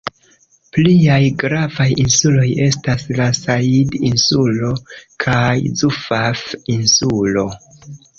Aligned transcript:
Pliaj 0.75 1.17
gravaj 1.41 1.85
insuloj 2.03 2.45
estas 2.67 3.05
la 3.19 3.27
Sajid-insulo 3.39 4.71
kaj 5.27 5.43
Zufaf-insulo. 5.83 7.45